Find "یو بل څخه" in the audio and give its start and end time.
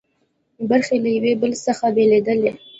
1.15-1.85